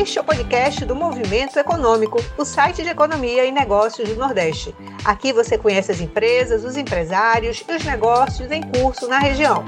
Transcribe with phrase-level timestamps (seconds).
[0.00, 4.74] Este é o podcast do Movimento Econômico, o site de economia e negócios do Nordeste.
[5.04, 9.62] Aqui você conhece as empresas, os empresários e os negócios em curso na região.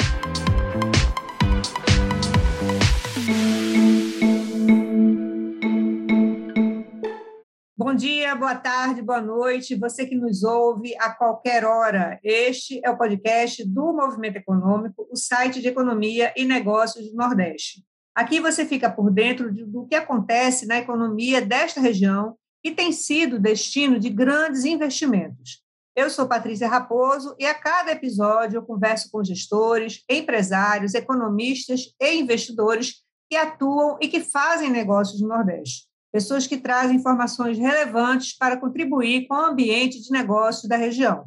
[7.76, 12.18] Bom dia, boa tarde, boa noite, você que nos ouve a qualquer hora.
[12.24, 17.84] Este é o podcast do Movimento Econômico, o site de economia e negócios do Nordeste.
[18.14, 23.38] Aqui você fica por dentro do que acontece na economia desta região e tem sido
[23.38, 25.62] destino de grandes investimentos.
[25.96, 32.14] Eu sou Patrícia Raposo e a cada episódio eu converso com gestores, empresários, economistas e
[32.14, 35.86] investidores que atuam e que fazem negócios no Nordeste.
[36.12, 41.24] Pessoas que trazem informações relevantes para contribuir com o ambiente de negócios da região.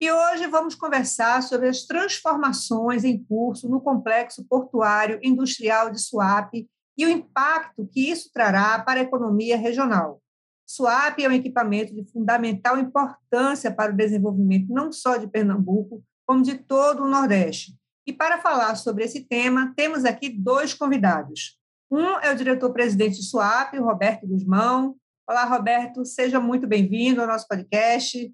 [0.00, 6.68] E hoje vamos conversar sobre as transformações em curso no complexo portuário industrial de Suape
[6.96, 10.20] e o impacto que isso trará para a economia regional.
[10.66, 16.42] Suape é um equipamento de fundamental importância para o desenvolvimento não só de Pernambuco, como
[16.42, 17.76] de todo o Nordeste.
[18.06, 21.58] E para falar sobre esse tema, temos aqui dois convidados.
[21.90, 24.96] Um é o diretor-presidente de Suape, Roberto Guzmão.
[25.28, 28.32] Olá, Roberto, seja muito bem-vindo ao nosso podcast.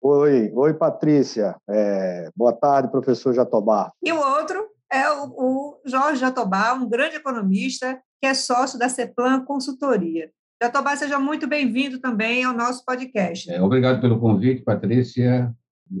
[0.00, 1.56] Oi, oi Patrícia.
[1.68, 3.90] É, boa tarde, professor Jatobá.
[4.00, 8.88] E o outro é o, o Jorge Jatobá, um grande economista que é sócio da
[8.88, 10.30] CEPLAN Consultoria.
[10.62, 13.50] Jatobá, seja muito bem-vindo também ao nosso podcast.
[13.50, 15.52] É, obrigado pelo convite, Patrícia.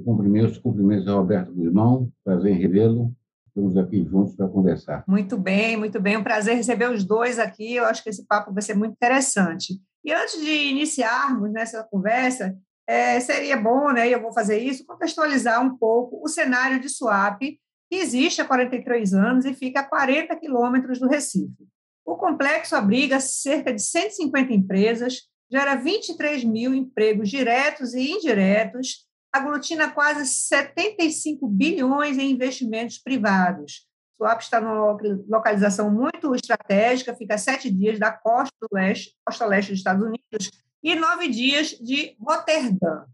[0.04, 2.08] Cumprimentos, cumprimentos ao Roberto Guzmão.
[2.24, 3.12] Prazer em revê-lo.
[3.48, 5.02] Estamos aqui juntos para conversar.
[5.08, 6.16] Muito bem, muito bem.
[6.16, 7.74] Um prazer receber os dois aqui.
[7.74, 9.80] Eu acho que esse papo vai ser muito interessante.
[10.04, 12.56] E antes de iniciarmos nessa conversa,
[12.88, 16.88] é, seria bom, né, e eu vou fazer isso, contextualizar um pouco o cenário de
[16.88, 21.68] Suape, que existe há 43 anos e fica a 40 quilômetros do Recife.
[22.02, 29.90] O complexo abriga cerca de 150 empresas, gera 23 mil empregos diretos e indiretos, aglutina
[29.90, 33.86] quase 75 bilhões em investimentos privados.
[34.16, 34.98] Suape está numa
[35.28, 40.50] localização muito estratégica, fica a sete dias da costa leste, costa leste dos Estados Unidos,
[40.82, 43.04] e nove dias de Roterdã.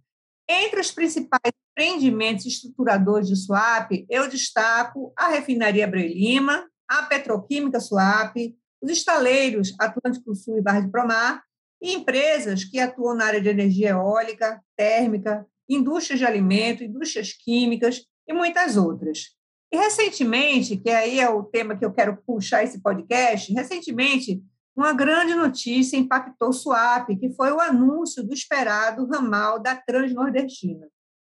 [0.49, 7.81] Entre os principais empreendimentos estruturadores de Suape, eu destaco a refinaria Abreu Lima, a petroquímica
[7.81, 11.43] Suape, os estaleiros Atlântico Sul e Barra de Promar,
[11.83, 18.03] e empresas que atuam na área de energia eólica, térmica, indústrias de alimento, indústrias químicas
[18.29, 19.35] e muitas outras.
[19.73, 24.43] E recentemente, que aí é o tema que eu quero puxar esse podcast, recentemente
[24.77, 30.89] uma grande notícia impactou Suape, que foi o anúncio do esperado ramal da Transnordestina.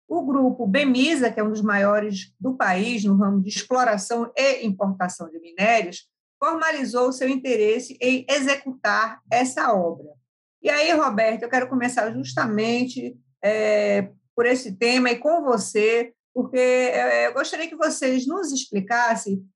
[0.09, 4.65] O grupo Bemisa, que é um dos maiores do país no ramo de exploração e
[4.65, 6.09] importação de minérios,
[6.39, 10.09] formalizou seu interesse em executar essa obra.
[10.63, 16.57] E aí, Roberto, eu quero começar justamente é, por esse tema e com você, porque
[16.59, 19.47] é, eu gostaria que vocês nos explicassem o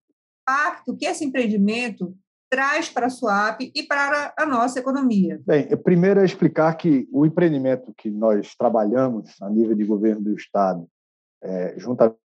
[0.42, 2.16] impacto que esse empreendimento
[2.50, 5.40] traz para a SUAP e para a nossa economia?
[5.46, 10.34] Bem, primeiro é explicar que o empreendimento que nós trabalhamos a nível de governo do
[10.34, 10.86] Estado,
[11.42, 12.18] é, juntamente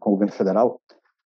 [0.00, 0.80] com o governo federal,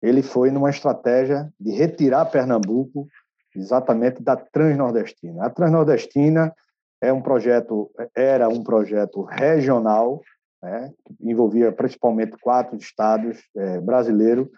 [0.00, 3.08] ele foi numa estratégia de retirar Pernambuco
[3.56, 5.44] exatamente da Transnordestina.
[5.44, 6.54] A Transnordestina
[7.02, 10.22] é um projeto, era um projeto regional,
[10.62, 14.48] né, que envolvia principalmente quatro estados é, brasileiros,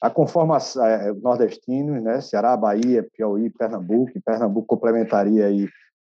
[0.00, 5.68] a conformação é, nordestinos, né, Ceará, Bahia, Piauí, Pernambuco, Pernambuco complementaria aí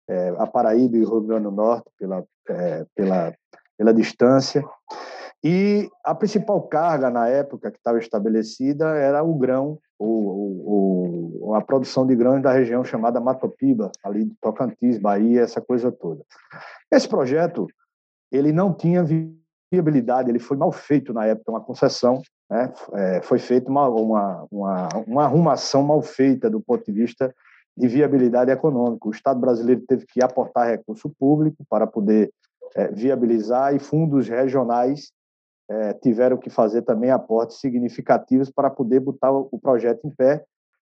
[0.10, 3.34] é, a Paraíba e o Rio Grande do Norte pela, é, pela,
[3.78, 4.64] pela distância.
[5.42, 11.62] E a principal carga na época que estava estabelecida era o grão, o, o, a
[11.62, 16.26] produção de grãos da região chamada Matopiba, ali de Tocantins, Bahia, essa coisa toda.
[16.92, 17.68] Esse projeto
[18.30, 19.06] ele não tinha
[19.72, 22.74] viabilidade, ele foi mal feito na época, uma concessão, né?
[22.94, 27.34] é, foi feita uma, uma, uma, uma arrumação mal feita do ponto de vista
[27.78, 29.08] de viabilidade econômica.
[29.08, 32.32] O Estado brasileiro teve que aportar recurso público para poder
[32.76, 35.12] é, viabilizar e fundos regionais
[35.70, 40.44] é, tiveram que fazer também aportes significativos para poder botar o projeto em pé.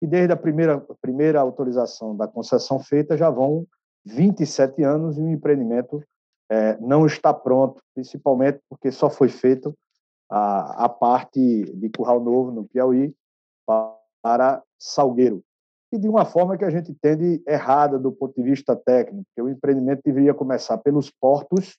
[0.01, 3.65] E desde a primeira, primeira autorização da concessão feita já vão
[4.06, 6.03] 27 anos e o empreendimento
[6.51, 9.74] é, não está pronto, principalmente porque só foi feito
[10.35, 13.15] a, a parte de Curral Novo, no Piauí,
[14.21, 15.41] para Salgueiro.
[15.93, 19.41] E de uma forma que a gente entende errada do ponto de vista técnico, que
[19.41, 21.77] o empreendimento deveria começar pelos portos,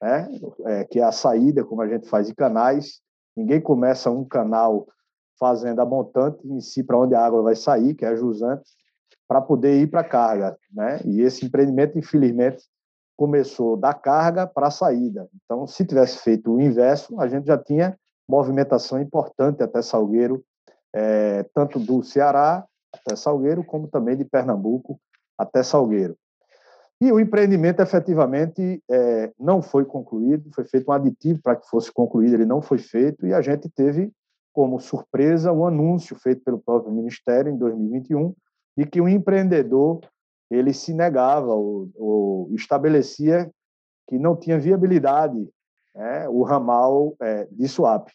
[0.00, 0.26] né,
[0.64, 3.02] é, que é a saída, como a gente faz em canais.
[3.36, 4.86] Ninguém começa um canal
[5.38, 8.70] fazendo a montante em si para onde a água vai sair, que é a jusante.
[9.28, 10.56] para poder ir para a carga.
[10.72, 10.98] Né?
[11.04, 12.64] E esse empreendimento, infelizmente,
[13.18, 15.28] começou da carga para a saída.
[15.44, 17.98] Então, se tivesse feito o inverso, a gente já tinha
[18.30, 20.44] movimentação importante até Salgueiro,
[20.94, 25.00] é, tanto do Ceará até Salgueiro, como também de Pernambuco
[25.36, 26.16] até Salgueiro.
[27.00, 31.92] E o empreendimento efetivamente é, não foi concluído, foi feito um aditivo para que fosse
[31.92, 34.12] concluído, ele não foi feito, e a gente teve
[34.52, 38.32] como surpresa o um anúncio feito pelo próprio Ministério em 2021
[38.76, 40.00] de que o empreendedor
[40.50, 43.50] ele se negava ou, ou estabelecia
[44.08, 45.48] que não tinha viabilidade
[45.94, 48.12] né, o ramal é, de Suape.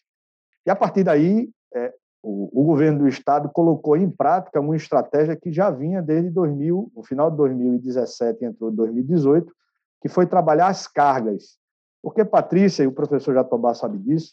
[0.66, 5.36] E a partir daí, é, o, o, governo do estado colocou em prática uma estratégia
[5.36, 9.52] que já vinha desde 2000, no final de 2017 entrou 2018,
[10.00, 11.58] que foi trabalhar as cargas.
[12.02, 14.32] Porque Patrícia e o professor Jatobá sabe disso,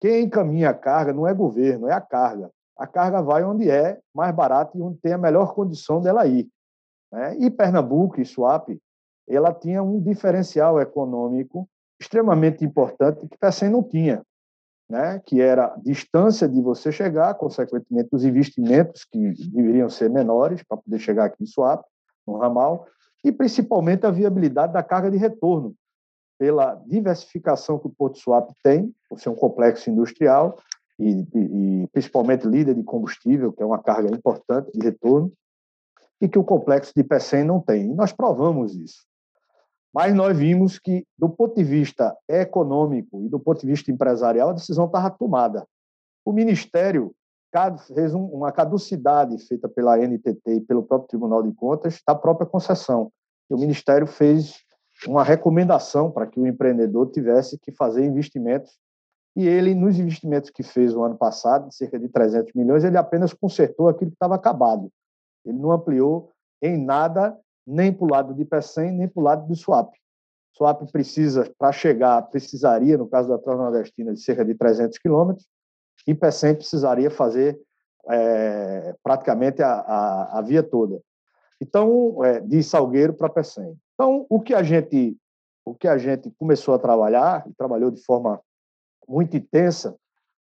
[0.00, 2.50] quem encaminha a carga não é governo, é a carga.
[2.76, 6.48] A carga vai onde é mais barato e onde tem a melhor condição dela ir.
[7.14, 7.36] Né?
[7.38, 8.82] E Pernambuco e Suape,
[9.28, 11.68] ela tinha um diferencial econômico
[11.98, 14.22] extremamente importante que Pecém não tinha,
[14.90, 15.22] né?
[15.24, 20.76] que era a distância de você chegar, consequentemente, os investimentos que deveriam ser menores para
[20.76, 21.84] poder chegar aqui em Suape,
[22.26, 22.84] no ramal,
[23.22, 25.72] e principalmente a viabilidade da carga de retorno,
[26.36, 30.58] pela diversificação que o Porto Suape tem, por ser um complexo industrial
[30.98, 35.32] e, e, e principalmente líder de combustível, que é uma carga importante de retorno,
[36.20, 37.90] e que o complexo de Pecém não tem.
[37.90, 39.04] E nós provamos isso.
[39.92, 44.50] Mas nós vimos que, do ponto de vista econômico e do ponto de vista empresarial,
[44.50, 45.66] a decisão estava tomada.
[46.24, 47.14] O Ministério
[47.94, 53.12] fez uma caducidade feita pela NTT e pelo próprio Tribunal de Contas da própria concessão.
[53.48, 54.56] E o Ministério fez
[55.06, 58.72] uma recomendação para que o empreendedor tivesse que fazer investimentos.
[59.36, 62.96] E ele, nos investimentos que fez o ano passado, de cerca de 300 milhões, ele
[62.96, 64.90] apenas consertou aquilo que estava acabado.
[65.44, 66.32] Ele não ampliou
[66.62, 69.92] em nada, nem para o lado de PECEM, nem para o lado do SWAP.
[70.56, 75.46] SWAP precisa, para chegar, precisaria, no caso da Transnordestina, de cerca de 300 quilômetros,
[76.06, 77.60] e PECEM precisaria fazer
[78.08, 81.00] é, praticamente a, a, a, via toda.
[81.60, 83.76] Então, é, de Salgueiro para PECEM.
[83.94, 85.16] Então, o que a gente
[85.64, 88.38] o que a gente começou a trabalhar, e trabalhou de forma
[89.08, 89.96] muito intensa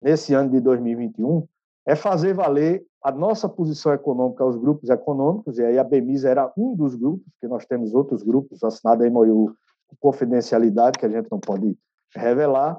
[0.01, 1.47] nesse ano de 2021,
[1.85, 6.51] é fazer valer a nossa posição econômica aos grupos econômicos, e aí a BEMIS era
[6.57, 9.55] um dos grupos, que nós temos outros grupos assinados em MOU
[9.87, 11.73] com confidencialidade, que a gente não pode
[12.13, 12.77] revelar,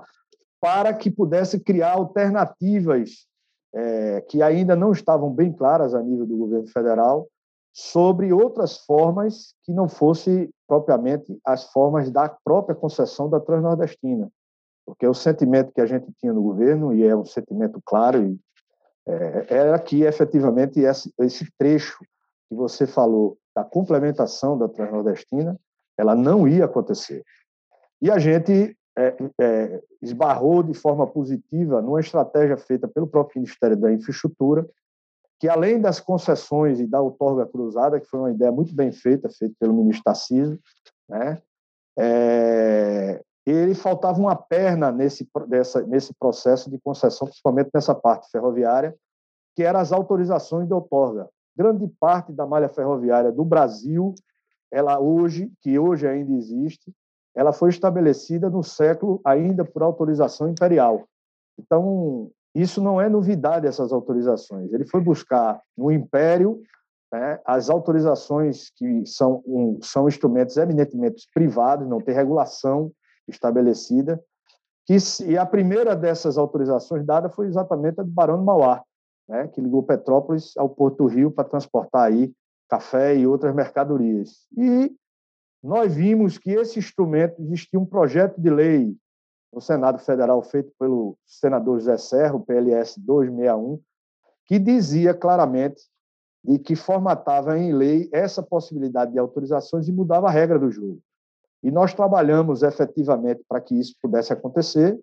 [0.60, 3.26] para que pudesse criar alternativas
[3.74, 7.26] é, que ainda não estavam bem claras a nível do governo federal
[7.72, 14.28] sobre outras formas que não fosse propriamente as formas da própria concessão da Transnordestina.
[14.84, 18.38] Porque o sentimento que a gente tinha no governo, e é um sentimento claro e
[19.48, 21.98] era que efetivamente esse, esse trecho
[22.48, 25.58] que você falou da complementação da Transnordestina,
[25.98, 27.24] ela não ia acontecer.
[28.00, 33.76] E a gente é, é, esbarrou de forma positiva numa estratégia feita pelo próprio Ministério
[33.76, 34.68] da Infraestrutura,
[35.40, 39.28] que além das concessões e da outorga cruzada, que foi uma ideia muito bem feita,
[39.28, 40.58] feita pelo ministro Tarcísio,
[41.08, 41.40] né,
[41.96, 48.94] é, ele faltava uma perna nesse, dessa, nesse processo de concessão, principalmente nessa parte ferroviária,
[49.54, 51.28] que eram as autorizações de outorga.
[51.56, 54.14] Grande parte da malha ferroviária do Brasil,
[54.70, 56.92] ela hoje, que hoje ainda existe,
[57.34, 61.06] ela foi estabelecida no século ainda por autorização imperial.
[61.58, 64.72] Então, isso não é novidade, essas autorizações.
[64.72, 66.60] Ele foi buscar no Império
[67.12, 72.92] né, as autorizações que são, um, são instrumentos eminentemente privados, não tem regulação,
[73.30, 74.22] estabelecida,
[75.26, 78.82] e a primeira dessas autorizações dada foi exatamente a do Barão do Mauá,
[79.28, 82.32] né, que ligou Petrópolis ao Porto Rio para transportar aí
[82.68, 84.46] café e outras mercadorias.
[84.56, 84.90] E
[85.62, 88.96] nós vimos que esse instrumento existia um projeto de lei
[89.52, 93.80] no Senado Federal feito pelo senador José Serra, o PLS 261,
[94.46, 95.82] que dizia claramente
[96.46, 101.00] e que formatava em lei essa possibilidade de autorizações e mudava a regra do jogo.
[101.62, 104.98] E nós trabalhamos efetivamente para que isso pudesse acontecer,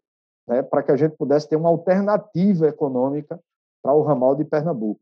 [0.47, 3.39] né, para que a gente pudesse ter uma alternativa econômica
[3.81, 5.00] para o ramal de Pernambuco.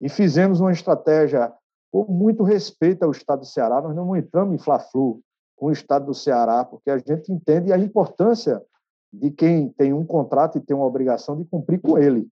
[0.00, 1.52] E fizemos uma estratégia
[1.90, 5.20] com muito respeito ao Estado do Ceará, nós não entramos em fla-flu
[5.56, 8.62] com o Estado do Ceará, porque a gente entende a importância
[9.12, 12.26] de quem tem um contrato e tem uma obrigação de cumprir com ele.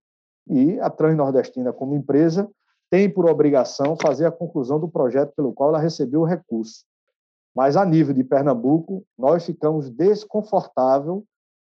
[0.48, 2.50] E a Transnordestina, como empresa,
[2.90, 6.84] tem por obrigação fazer a conclusão do projeto pelo qual ela recebeu o recurso.
[7.54, 11.24] Mas, a nível de Pernambuco, nós ficamos desconfortável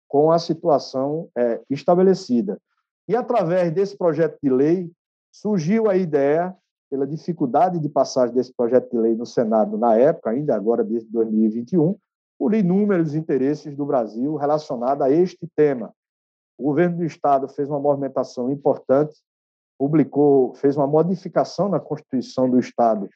[0.07, 2.59] com a situação é, estabelecida.
[3.07, 4.91] E, através desse projeto de lei,
[5.31, 6.55] surgiu a ideia
[6.89, 11.09] pela dificuldade de passagem desse projeto de lei no Senado na época, ainda agora desde
[11.11, 11.95] 2021,
[12.37, 15.93] por inúmeros interesses do Brasil relacionados a este tema.
[16.57, 19.15] O governo do Estado fez uma movimentação importante,
[19.77, 23.07] publicou, fez uma modificação na Constituição do Estado,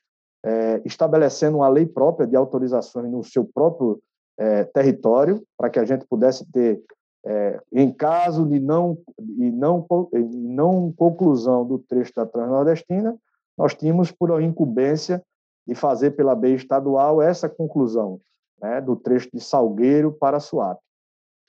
[0.46, 4.02] é, estabelecendo uma lei própria de autorizações no seu próprio
[4.38, 6.84] é, território, para que a gente pudesse ter,
[7.26, 9.86] é, em caso de não, e não,
[10.34, 13.16] não conclusão do trecho da Transnordestina,
[13.58, 15.24] nós tínhamos por incumbência
[15.66, 18.20] de fazer pela B estadual essa conclusão
[18.62, 20.82] né, do trecho de Salgueiro para Suape.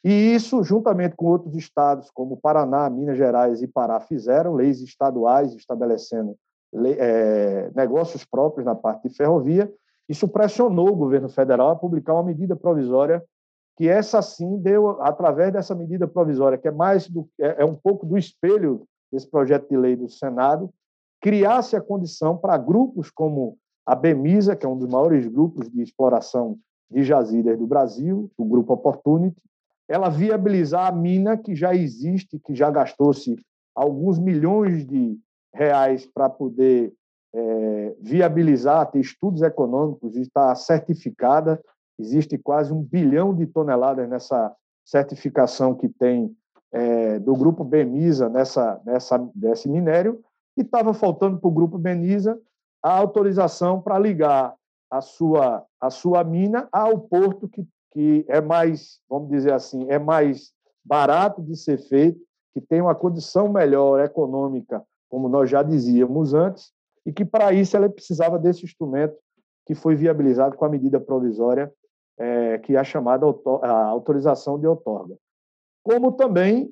[0.04, 5.54] E isso, juntamente com outros estados, como Paraná, Minas Gerais e Pará, fizeram leis estaduais
[5.54, 6.36] estabelecendo
[6.98, 9.72] é, negócios próprios na parte de ferrovia.
[10.08, 13.22] Isso pressionou o governo federal a publicar uma medida provisória
[13.76, 17.74] que essa sim deu, através dessa medida provisória, que é mais do, é, é um
[17.74, 20.70] pouco do espelho desse projeto de lei do Senado,
[21.20, 25.82] criasse a condição para grupos como a Bemisa, que é um dos maiores grupos de
[25.82, 26.58] exploração
[26.90, 29.36] de jazidas do Brasil, o Grupo Opportunity,
[29.88, 33.36] ela viabilizar a mina que já existe, que já gastou-se
[33.74, 35.18] alguns milhões de
[35.54, 36.92] reais para poder
[37.34, 41.62] é, viabilizar, ter estudos econômicos e estar certificada.
[41.98, 46.36] Existe quase um bilhão de toneladas nessa certificação que tem
[46.72, 50.20] é, do Grupo Bemisa nessa, nessa, nesse minério,
[50.56, 52.38] e estava faltando para o Grupo Benisa
[52.82, 54.54] a autorização para ligar
[54.90, 59.98] a sua, a sua mina ao porto que, que é mais, vamos dizer assim, é
[59.98, 60.52] mais
[60.84, 62.20] barato de ser feito,
[62.52, 66.72] que tem uma condição melhor econômica, como nós já dizíamos antes,
[67.06, 69.16] e que para isso ela precisava desse instrumento
[69.64, 71.72] que foi viabilizado com a medida provisória,
[72.18, 73.24] é, que é a chamada
[73.62, 75.14] a autorização de outorga.
[75.84, 76.68] Como também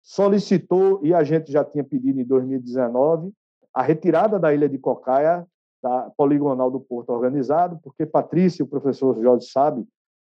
[0.00, 3.32] solicitou, e a gente já tinha pedido em 2019,
[3.74, 5.44] a retirada da ilha de Cocaia,
[5.82, 9.84] da poligonal do porto organizado, porque Patrícia, o professor Jorge sabe,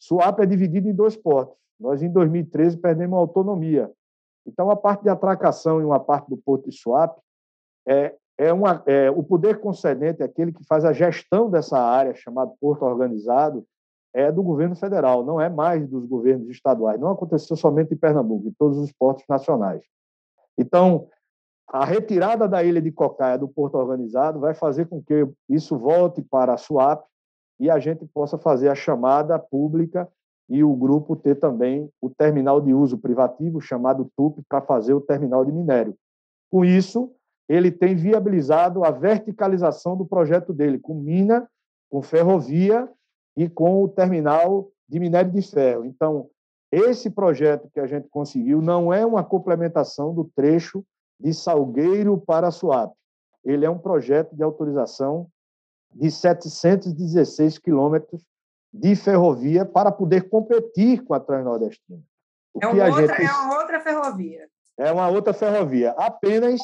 [0.00, 1.56] Suape é dividido em dois portos.
[1.78, 3.88] Nós, em 2013, perdemos a autonomia.
[4.46, 7.20] Então, a parte de atracação e uma parte do porto de Suape
[7.86, 12.54] é, é, uma, é o poder concedente, aquele que faz a gestão dessa área, chamado
[12.60, 13.64] porto organizado,
[14.12, 17.00] é do governo federal, não é mais dos governos estaduais.
[17.00, 19.82] Não aconteceu somente em Pernambuco, em todos os portos nacionais.
[20.58, 21.08] Então,
[21.68, 26.20] a retirada da ilha de Cocaia do porto organizado vai fazer com que isso volte
[26.22, 27.04] para a SUAP
[27.60, 30.08] e a gente possa fazer a chamada pública
[30.50, 35.00] e o grupo ter também o terminal de uso privativo, chamado TUP, para fazer o
[35.00, 35.96] terminal de minério.
[36.50, 37.12] Com isso,
[37.48, 41.48] ele tem viabilizado a verticalização do projeto dele, com mina,
[41.88, 42.88] com ferrovia
[43.36, 45.84] e com o terminal de minério de ferro.
[45.84, 46.28] Então,
[46.72, 50.84] esse projeto que a gente conseguiu não é uma complementação do trecho
[51.18, 52.94] de Salgueiro para Suape.
[53.44, 55.28] Ele é um projeto de autorização
[55.94, 58.24] de 716 quilômetros
[58.72, 62.00] de ferrovia para poder competir com a Transnordestina.
[62.60, 63.22] É uma, outra, gente...
[63.22, 64.48] é uma outra ferrovia.
[64.78, 65.90] É uma outra ferrovia.
[65.92, 66.60] Apenas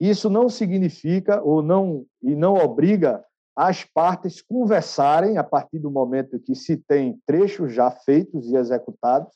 [0.00, 3.24] isso não significa ou não e não obriga
[3.56, 9.32] as partes conversarem a partir do momento que se tem trechos já feitos e executados,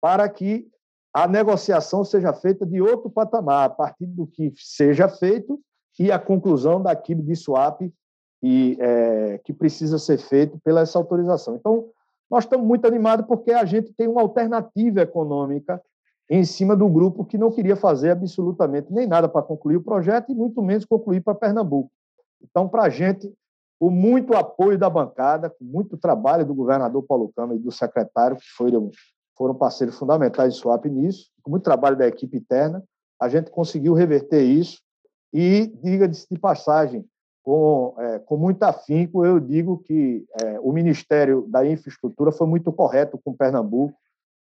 [0.00, 0.68] para que
[1.14, 5.58] a negociação seja feita de outro patamar, a partir do que seja feito
[5.98, 7.80] e a conclusão daquilo de swap
[8.46, 11.56] e, é, que precisa ser feito pela essa autorização.
[11.56, 11.86] Então,
[12.30, 15.80] nós estamos muito animados porque a gente tem uma alternativa econômica
[16.28, 20.30] em cima do grupo que não queria fazer absolutamente nem nada para concluir o projeto
[20.30, 21.90] e muito menos concluir para Pernambuco.
[22.42, 23.32] Então, para a gente,
[23.80, 28.36] com muito apoio da bancada, com muito trabalho do governador Paulo Câmara e do secretário,
[28.36, 28.90] que foram,
[29.38, 32.84] foram parceiros fundamentais de SWAP nisso, com muito trabalho da equipe interna,
[33.18, 34.82] a gente conseguiu reverter isso
[35.32, 37.06] e, diga-se de passagem,
[37.44, 42.72] com, é, com muito afinco, eu digo que é, o Ministério da Infraestrutura foi muito
[42.72, 43.94] correto com Pernambuco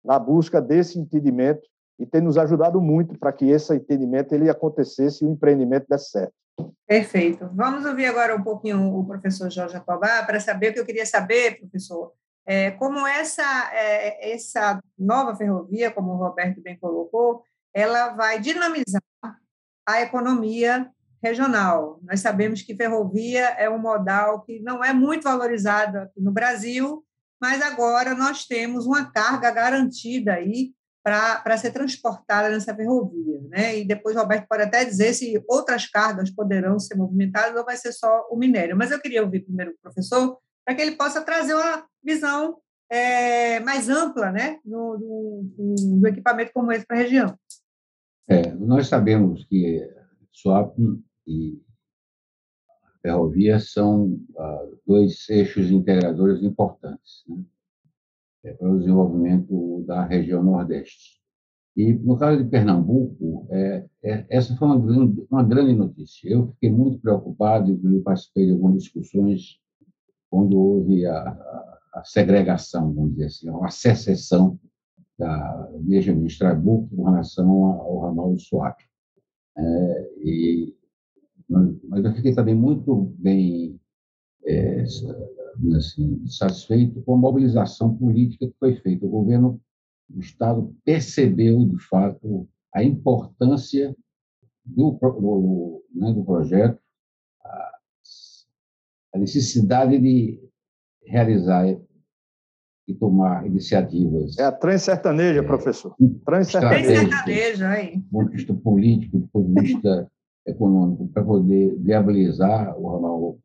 [0.04, 1.62] na busca desse entendimento
[2.00, 6.12] e tem nos ajudado muito para que esse entendimento ele acontecesse e o empreendimento desse
[6.12, 6.34] certo.
[6.88, 7.50] Perfeito.
[7.54, 11.06] Vamos ouvir agora um pouquinho o professor Jorge Atobá para saber o que eu queria
[11.06, 12.14] saber, professor,
[12.46, 19.02] é, como essa, é, essa nova ferrovia, como o Roberto bem colocou, ela vai dinamizar
[19.86, 20.90] a economia
[21.26, 22.00] regional.
[22.04, 27.04] Nós sabemos que ferrovia é um modal que não é muito valorizado aqui no Brasil,
[27.42, 33.42] mas agora nós temos uma carga garantida aí para ser transportada nessa ferrovia.
[33.50, 33.80] Né?
[33.80, 37.78] E depois o Roberto pode até dizer se outras cargas poderão ser movimentadas ou vai
[37.78, 38.78] ser só o minério.
[38.78, 42.58] Mas eu queria ouvir primeiro o professor para que ele possa trazer uma visão
[42.90, 44.60] é, mais ampla né?
[44.64, 47.38] do, do, do, equipamento como esse para a região.
[48.28, 49.88] É, nós sabemos que
[50.32, 50.76] SWAP
[51.28, 51.62] e
[53.02, 57.44] ferrovia são ah, dois eixos integradores importantes né?
[58.44, 61.22] é, para o desenvolvimento da região Nordeste.
[61.76, 66.30] E, no caso de Pernambuco, é, é, essa foi uma grande, uma grande notícia.
[66.30, 69.60] Eu fiquei muito preocupado, e participei de algumas discussões
[70.30, 71.22] quando houve a,
[71.94, 74.60] a, segregação, vamos dizer assim, a secessão
[75.18, 78.84] da Benjamin Strabuco com relação ao ramal do Suape.
[79.58, 80.75] É, e,
[81.50, 83.80] mas eu fiquei também muito bem
[84.46, 84.84] é,
[85.76, 89.06] assim, satisfeito com a mobilização política que foi feita.
[89.06, 89.62] O governo
[90.10, 93.96] do Estado percebeu, de fato, a importância
[94.64, 96.80] do, do, né, do projeto,
[97.44, 97.72] a,
[99.16, 100.40] a necessidade de
[101.04, 101.68] realizar
[102.88, 104.38] e tomar iniciativas.
[104.38, 105.96] É a transsertaneja, é, professor.
[106.24, 107.70] Transsertaneja.
[107.70, 107.98] aí.
[107.98, 110.12] Do ponto de vista político, do ponto de vista
[110.46, 113.38] econômico, para poder viabilizar o ramal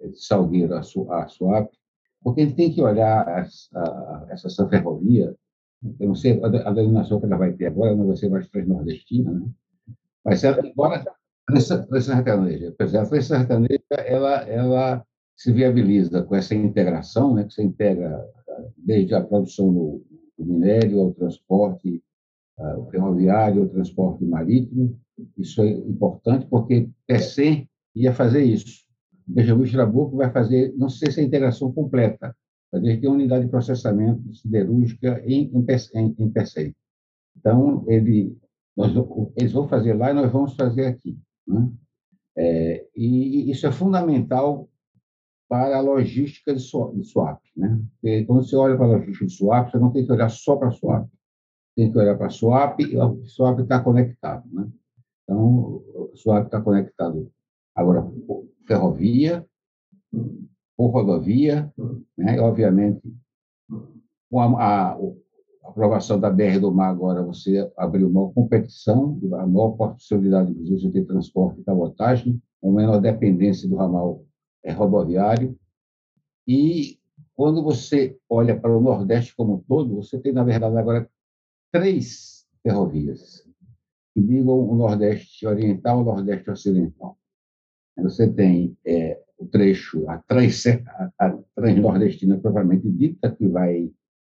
[0.00, 1.76] de Salgueiro a Suape,
[2.22, 5.34] porque a gente tem que olhar essa, essa ferrovia,
[6.00, 9.30] eu não sei a denominação que ela vai ter agora, não vai ser mais transnordestina,
[9.30, 9.46] né?
[10.24, 11.04] mas ela, embora
[11.46, 15.06] transsertaneja, apesar da transsertaneja, ela, ela
[15.36, 18.26] se viabiliza com essa integração, né, que você integra
[18.78, 20.04] desde a produção do,
[20.38, 22.02] minério ao transporte
[22.58, 24.98] o ferroviário, o transporte marítimo.
[25.36, 28.84] Isso é importante porque PECEM ia fazer isso.
[29.26, 32.36] Benjamin Trabuco vai fazer, não sei se é a integração completa,
[32.72, 36.74] mas ele tem uma unidade de processamento siderúrgica em, em, em.
[37.36, 38.36] Então, ele,
[38.76, 38.92] nós,
[39.36, 41.18] eles vão fazer lá e nós vamos fazer aqui.
[41.46, 41.70] Né?
[42.36, 44.68] É, e isso é fundamental
[45.48, 47.40] para a logística de swap.
[47.56, 47.80] Né?
[47.92, 50.56] Porque quando você olha para a logística de swap, você não tem que olhar só
[50.56, 51.08] para swap.
[51.76, 54.48] Tem que olhar para swap e o swap está conectado.
[54.52, 54.68] Né?
[55.24, 57.30] Então, o swap está conectado
[57.74, 59.44] agora por ferrovia,
[60.76, 61.72] por rodovia,
[62.16, 62.36] né?
[62.36, 63.02] e, obviamente,
[64.30, 64.98] com a, a, a,
[65.64, 71.04] aprovação da BR do Mar agora, você abriu uma competição, a maior possibilidade, inclusive, de
[71.04, 74.24] transporte e cabotagem, uma menor dependência do ramal
[74.62, 75.56] é, rodoviário.
[76.46, 76.98] E
[77.34, 81.08] quando você olha para o Nordeste como um todo, você tem, na verdade, agora
[81.74, 83.42] três ferrovias
[84.14, 87.18] que ligam o Nordeste Oriental ao Nordeste Ocidental.
[87.98, 90.66] Você tem é, o trecho, a, trans,
[91.18, 93.90] a, Transnordestina, provavelmente dita, que vai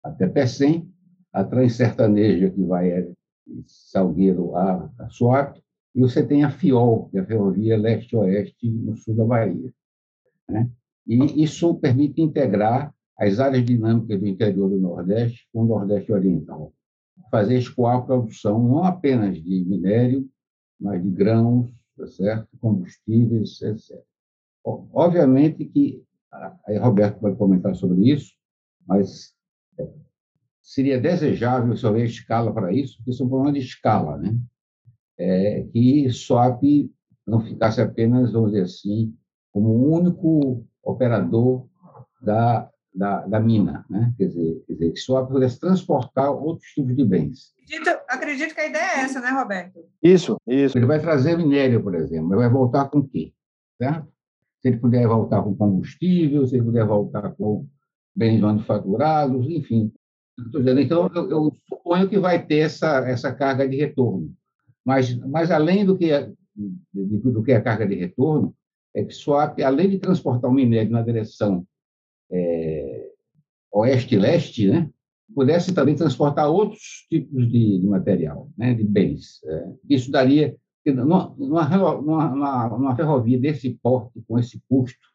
[0.03, 0.90] até Pecém,
[1.31, 5.62] a Transsertaneja, que vai de Salgueiro a, a Suape,
[5.94, 9.70] e você tem a FIOL, que é a Ferrovia Leste-Oeste, no sul da Bahia.
[10.49, 10.70] Né?
[11.07, 16.72] E isso permite integrar as áreas dinâmicas do interior do Nordeste com o Nordeste Oriental.
[17.31, 20.29] Fazer escoar a produção não apenas de minério,
[20.81, 22.48] mas de grãos, tá certo?
[22.61, 24.02] combustíveis, etc.
[24.64, 26.02] Obviamente que,
[26.66, 28.33] aí Roberto pode comentar sobre isso,
[28.87, 29.35] mas
[29.79, 29.88] é,
[30.61, 34.37] seria desejável se houver escala para isso, porque isso é um problema de escala, né?
[35.18, 36.90] É, que SOAP
[37.26, 39.16] não ficasse apenas, vamos dizer assim,
[39.52, 41.66] como o único operador
[42.20, 44.12] da, da, da mina, né?
[44.16, 47.52] quer dizer, quer dizer, que só pudesse transportar outros tipos de bens.
[47.62, 49.80] Acredito, acredito que a ideia é essa, né, Roberto?
[50.02, 50.78] Isso, isso.
[50.78, 53.32] Ele vai trazer minério, por exemplo, ele vai voltar com o quê?
[53.76, 54.09] Certo?
[54.62, 57.66] Se ele puder voltar com combustível, se ele puder voltar com
[58.14, 59.92] bens manufaturados, enfim.
[60.78, 64.35] Então, eu, eu suponho que vai ter essa, essa carga de retorno.
[64.85, 66.11] Mas, mas além do que,
[66.94, 68.54] do que a carga de retorno,
[68.94, 71.75] é que Swap, além de transportar o minério na direção é,
[73.76, 74.90] oeste-leste, né,
[75.34, 79.42] pudesse também transportar outros tipos de, de material, né, de bens.
[79.44, 85.06] É, isso daria, numa, numa, numa, ferrovia desse porte, com esse custo,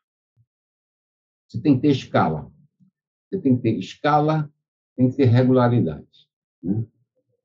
[1.47, 2.51] você tem que ter escala.
[3.29, 4.49] Você tem que ter escala,
[4.95, 6.27] tem que ter regularidade.
[6.61, 6.85] Né?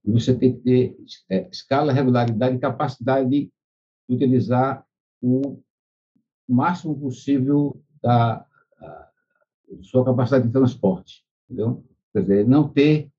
[0.05, 0.97] E você tem que ter
[1.31, 3.51] é, escala, regularidade e capacidade de
[4.09, 4.85] utilizar
[5.23, 5.61] o
[6.49, 8.46] máximo possível da
[9.83, 11.85] sua capacidade de transporte, entendeu?
[12.13, 13.11] Quer dizer, não ter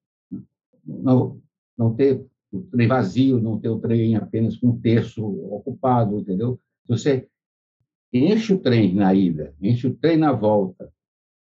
[0.87, 1.39] não,
[1.77, 6.59] não ter o trem vazio, não ter o trem apenas com um terço ocupado, entendeu?
[6.87, 7.27] Você
[8.13, 10.91] enche o trem na ida, enche o trem na volta,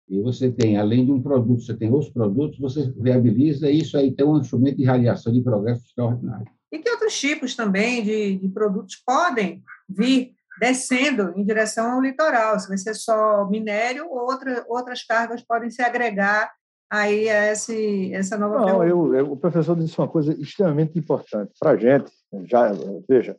[0.07, 4.11] e você tem, além de um produto, você tem outros produtos, você viabiliza isso aí
[4.11, 6.47] tem um instrumento de radiação de progresso extraordinário.
[6.71, 12.59] E que outros tipos também de, de produtos podem vir descendo em direção ao litoral.
[12.59, 16.51] Se vai ser só minério, outra, outras cargas podem se agregar
[16.89, 21.51] aí a esse, essa nova Não, eu, eu, o professor disse uma coisa extremamente importante
[21.59, 22.11] para a gente.
[22.45, 22.71] Já,
[23.09, 23.37] veja,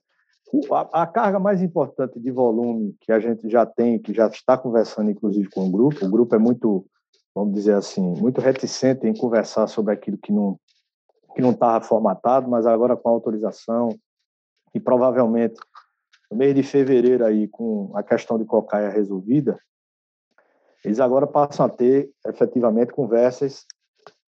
[0.73, 4.59] a, a, carga mais importante de volume que a gente já tem, que já está
[4.59, 6.85] conversando, inclusive, com o grupo, o grupo é muito,
[7.35, 10.59] vamos dizer assim, muito reticente em conversar sobre aquilo que não
[11.35, 13.89] que não estava formatado, mas agora com autorização
[14.73, 15.57] e provavelmente
[16.35, 19.57] no mês de fevereiro aí com a questão de cocaia resolvida,
[20.85, 23.65] eles agora passam a ter efetivamente conversas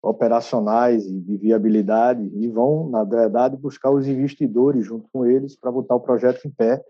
[0.01, 5.69] operacionais e de viabilidade e vão, na verdade, buscar os investidores junto com eles para
[5.69, 6.81] botar o projeto em pé.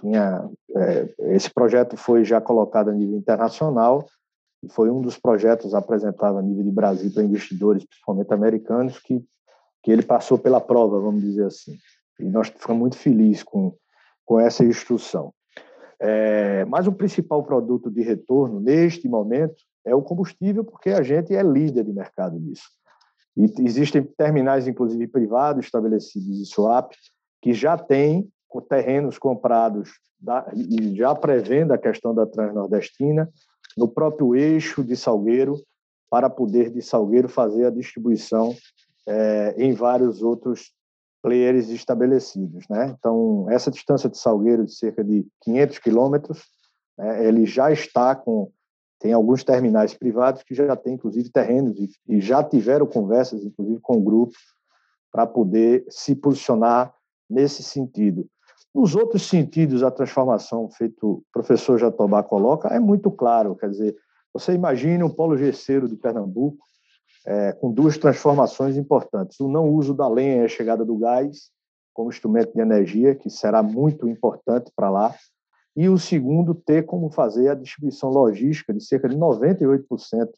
[0.00, 4.06] Tinha, é, esse projeto foi já colocado a nível internacional
[4.62, 9.24] e foi um dos projetos apresentados a nível de Brasil para investidores, principalmente americanos, que,
[9.82, 11.78] que ele passou pela prova, vamos dizer assim.
[12.20, 13.74] E nós ficamos muito felizes com,
[14.24, 15.32] com essa instrução.
[16.00, 21.34] É, mas o principal produto de retorno neste momento é o combustível, porque a gente
[21.34, 22.68] é líder de mercado nisso.
[23.36, 26.92] E existem terminais, inclusive privados, estabelecidos em swap,
[27.40, 28.28] que já têm
[28.68, 33.28] terrenos comprados da, e já prevendo a questão da Transnordestina
[33.76, 35.56] no próprio eixo de Salgueiro,
[36.10, 38.54] para poder de Salgueiro fazer a distribuição
[39.08, 40.72] é, em vários outros
[41.22, 42.66] players estabelecidos.
[42.68, 42.94] Né?
[42.98, 46.42] Então, essa distância de Salgueiro, de cerca de 500 quilômetros,
[46.98, 48.50] né, ele já está com
[48.98, 53.80] tem alguns terminais privados que já têm, inclusive, terrenos e, e já tiveram conversas, inclusive,
[53.80, 54.38] com grupos
[55.10, 56.94] para poder se posicionar
[57.28, 58.28] nesse sentido.
[58.72, 63.56] Nos outros sentidos, a transformação feito o professor Jatobá coloca é muito claro.
[63.56, 63.96] Quer dizer,
[64.32, 66.64] você imagine um polo gesseiro de Pernambuco
[67.26, 69.38] é, com duas transformações importantes.
[69.40, 71.50] O não uso da lenha e a chegada do gás
[71.92, 75.14] como instrumento de energia, que será muito importante para lá,
[75.76, 80.28] e o segundo, ter como fazer a distribuição logística de cerca de 98%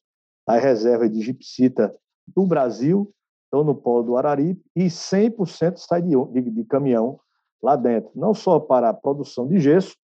[0.47, 1.95] das reservas de gipsita
[2.27, 3.13] do Brasil,
[3.45, 7.19] estão no polo do Araripe, e 100% sai de, de, de caminhão
[7.63, 9.97] lá dentro, não só para a produção de gesso,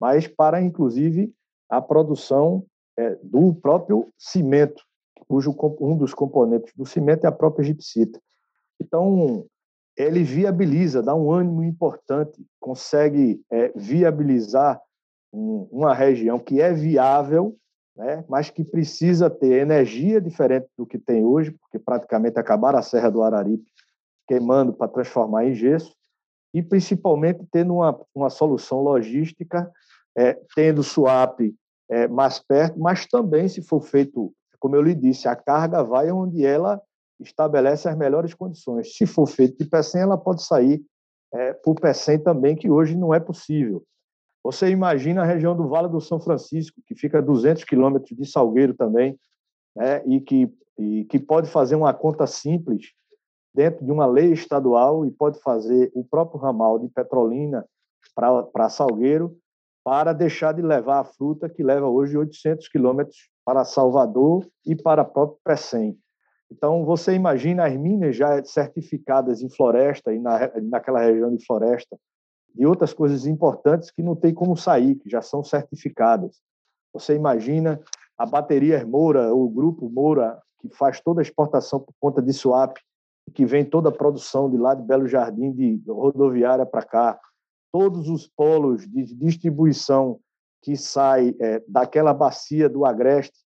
[0.00, 1.32] mas para, inclusive,
[1.68, 2.64] a produção
[2.96, 4.82] é, do próprio cimento,
[5.28, 8.20] cujo um dos componentes do cimento é a própria gipsita.
[8.80, 9.46] Então,
[9.96, 14.80] ele viabiliza, dá um ânimo importante, consegue é, viabilizar
[15.32, 17.56] um, uma região que é viável,
[17.96, 22.82] né, mas que precisa ter energia diferente do que tem hoje, porque praticamente acabaram a
[22.82, 23.66] Serra do Araripe
[24.26, 25.92] queimando para transformar em gesso,
[26.54, 29.70] e principalmente tendo uma, uma solução logística,
[30.16, 31.40] é, tendo swap
[31.90, 36.10] é, mais perto, mas também, se for feito, como eu lhe disse, a carga vai
[36.10, 36.80] onde ela
[37.20, 38.96] estabelece as melhores condições.
[38.96, 40.82] Se for feito de PECEM, ela pode sair
[41.32, 43.84] é, por PECEM também, que hoje não é possível.
[44.44, 48.24] Você imagina a região do Vale do São Francisco, que fica a 200 quilômetros de
[48.24, 49.18] Salgueiro também,
[49.76, 52.92] né, e, que, e que pode fazer uma conta simples
[53.54, 57.66] dentro de uma lei estadual e pode fazer o próprio ramal de Petrolina
[58.52, 59.36] para Salgueiro
[59.84, 65.02] para deixar de levar a fruta que leva hoje 800 quilômetros para Salvador e para
[65.02, 65.98] próprio PECEM.
[66.52, 71.98] Então, você imagina as minas já certificadas em floresta e na, naquela região de floresta,
[72.54, 76.42] e outras coisas importantes que não tem como sair, que já são certificadas.
[76.92, 77.80] Você imagina
[78.18, 82.76] a bateria Moura, o grupo Moura, que faz toda a exportação por conta de swap,
[83.34, 87.18] que vem toda a produção de lá de Belo Jardim, de rodoviária para cá,
[87.72, 90.20] todos os polos de distribuição
[90.62, 93.38] que sai é, daquela bacia do Agreste,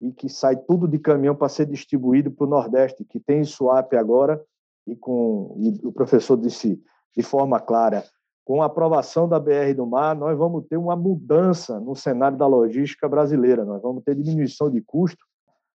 [0.00, 3.92] e que sai tudo de caminhão para ser distribuído para o Nordeste, que tem swap
[3.94, 4.42] agora,
[4.86, 6.82] e, com, e o professor disse
[7.14, 8.04] de forma clara,
[8.44, 12.46] com a aprovação da BR do Mar, nós vamos ter uma mudança no cenário da
[12.46, 15.24] logística brasileira, nós vamos ter diminuição de custo,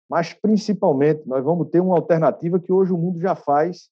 [0.08, 3.88] mas principalmente nós vamos ter uma alternativa que hoje o mundo já faz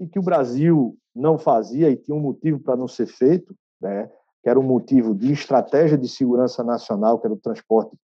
[0.00, 4.10] e que o Brasil não fazia e tinha um motivo para não ser feito, né?
[4.46, 7.96] Que era um motivo de estratégia de segurança nacional, que era o transporte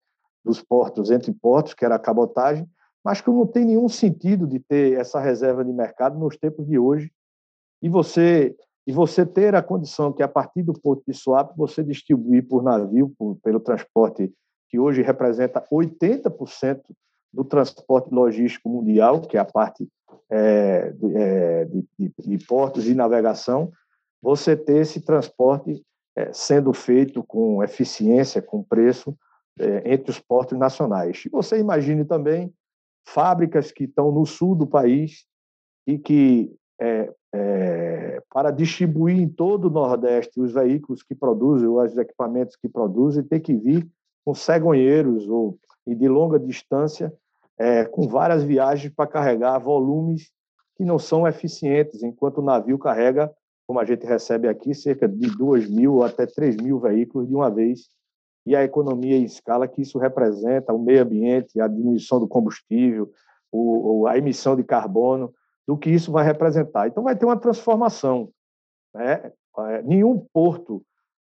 [0.42, 2.66] dos portos entre portos, que era a cabotagem,
[3.04, 6.78] mas que não tem nenhum sentido de ter essa reserva de mercado nos tempos de
[6.78, 7.12] hoje.
[7.82, 11.84] E você e você ter a condição que a partir do porto de Suape você
[11.84, 14.32] distribuir por navio por, pelo transporte
[14.70, 16.80] que hoje representa 80%
[17.30, 19.86] do transporte logístico mundial, que é a parte
[20.30, 23.70] é, é, de, de, de, portos e navegação,
[24.22, 25.84] você ter esse transporte
[26.16, 29.16] é, sendo feito com eficiência, com preço,
[29.58, 31.22] é, entre os portos nacionais.
[31.24, 32.52] E você imagine também
[33.06, 35.24] fábricas que estão no sul do país
[35.86, 37.12] e que, é,
[38.32, 43.40] para distribuir em todo o Nordeste os veículos que produzem, os equipamentos que produzem, tem
[43.40, 43.88] que vir
[44.24, 47.12] com cegonheiros ou, e de longa distância,
[47.90, 50.30] com várias viagens para carregar volumes
[50.76, 53.30] que não são eficientes, enquanto o navio carrega
[53.70, 57.48] como a gente recebe aqui, cerca de 2 mil até 3 mil veículos de uma
[57.48, 57.88] vez,
[58.44, 63.12] e a economia em escala que isso representa, o meio ambiente, a diminuição do combustível,
[63.52, 65.32] o, a emissão de carbono,
[65.68, 66.88] do que isso vai representar.
[66.88, 68.32] Então, vai ter uma transformação.
[68.92, 69.30] Né?
[69.68, 70.84] É, nenhum porto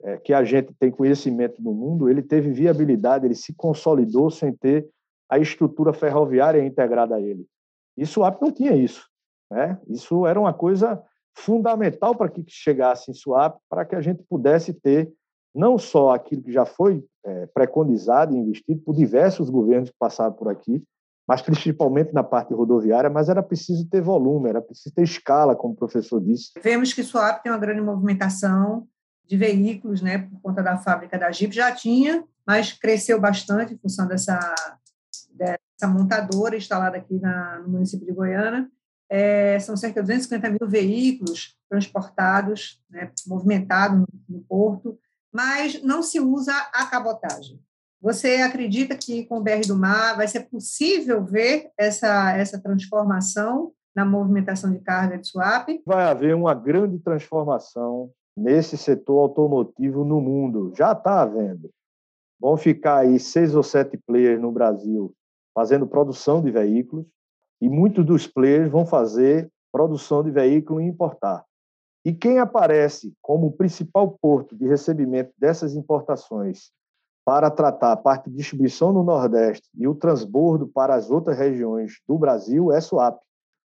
[0.04, 4.52] é, que a gente tem conhecimento no mundo, ele teve viabilidade, ele se consolidou sem
[4.52, 4.88] ter
[5.28, 7.48] a estrutura ferroviária integrada a ele.
[7.96, 9.08] Isso o não tinha isso.
[9.50, 9.76] Né?
[9.88, 11.02] Isso era uma coisa
[11.34, 15.12] fundamental para que chegasse em Suape, para que a gente pudesse ter
[15.54, 20.32] não só aquilo que já foi é, preconizado e investido por diversos governos que passaram
[20.32, 20.82] por aqui,
[21.26, 25.74] mas principalmente na parte rodoviária, mas era preciso ter volume, era preciso ter escala, como
[25.74, 26.52] o professor disse.
[26.62, 28.86] Vemos que Suape tem uma grande movimentação
[29.26, 33.78] de veículos, né, por conta da fábrica da Jeep, já tinha, mas cresceu bastante em
[33.78, 34.38] função dessa,
[35.34, 38.66] dessa montadora instalada aqui na, no município de Goiânia,
[39.08, 44.98] é, são cerca de 250 mil veículos transportados, né, movimentados no, no porto,
[45.32, 47.60] mas não se usa a cabotagem.
[48.00, 53.72] Você acredita que com o BR do Mar vai ser possível ver essa, essa transformação
[53.94, 55.68] na movimentação de carga de swap?
[55.84, 60.72] Vai haver uma grande transformação nesse setor automotivo no mundo.
[60.76, 61.70] Já está havendo.
[62.40, 65.12] Vão ficar aí seis ou sete players no Brasil
[65.52, 67.04] fazendo produção de veículos
[67.60, 71.44] e muitos dos players vão fazer produção de veículo e importar.
[72.04, 76.70] E quem aparece como principal porto de recebimento dessas importações
[77.24, 82.00] para tratar a parte de distribuição no Nordeste e o transbordo para as outras regiões
[82.08, 83.20] do Brasil é Suape.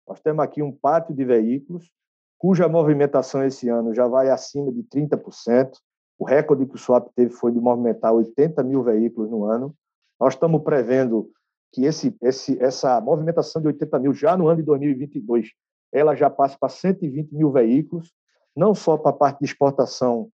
[0.07, 1.91] Nós temos aqui um pátio de veículos,
[2.39, 5.73] cuja movimentação esse ano já vai acima de 30%.
[6.17, 9.75] O recorde que o Suape teve foi de movimentar 80 mil veículos no ano.
[10.19, 11.29] Nós estamos prevendo
[11.73, 15.49] que esse, esse, essa movimentação de 80 mil já no ano de 2022
[15.91, 18.11] ela já passa para 120 mil veículos,
[18.55, 20.29] não só para a parte de exportação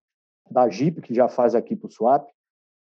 [0.50, 2.28] da Jeep, que já faz aqui para o Swap,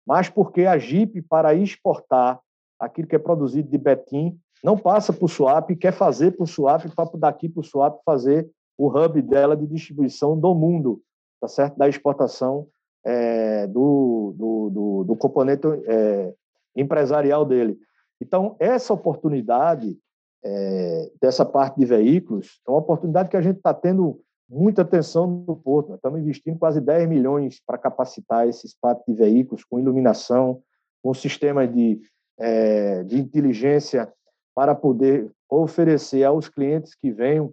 [0.06, 2.40] mas porque a Jeep, para exportar
[2.78, 6.46] aquilo que é produzido de Betim, não passa para o Swap, quer fazer para o
[6.46, 11.00] Swap, para daqui para o Swap fazer o hub dela de distribuição do mundo,
[11.40, 11.76] tá certo?
[11.76, 12.66] da exportação
[13.04, 16.34] é, do, do, do, do, componente é,
[16.74, 17.78] empresarial dele.
[18.20, 19.98] Então, essa oportunidade
[20.44, 25.26] é, dessa parte de veículos é uma oportunidade que a gente está tendo muita atenção
[25.46, 25.88] no Porto.
[25.88, 30.62] Nós estamos investindo quase 10 milhões para capacitar esse espaço de veículos com iluminação,
[31.02, 32.00] com sistema de,
[32.38, 34.12] é, de inteligência
[34.54, 37.52] para poder oferecer aos clientes que venham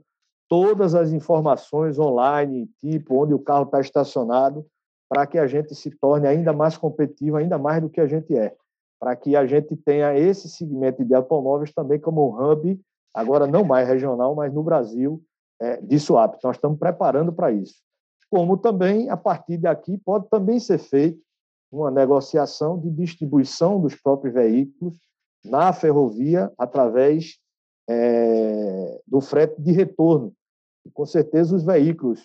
[0.49, 4.65] todas as informações online, tipo onde o carro está estacionado,
[5.09, 8.37] para que a gente se torne ainda mais competitivo, ainda mais do que a gente
[8.37, 8.53] é
[9.01, 12.79] para que a gente tenha esse segmento de automóveis também como hub,
[13.11, 15.19] agora não mais regional, mas no Brasil,
[15.59, 16.35] é, de swap.
[16.35, 17.81] Então, nós estamos preparando para isso.
[18.29, 21.19] Como também, a partir daqui, pode também ser feito
[21.71, 24.95] uma negociação de distribuição dos próprios veículos
[25.43, 27.39] na ferrovia através
[27.89, 30.31] é, do frete de retorno.
[30.85, 32.23] E, com certeza, os veículos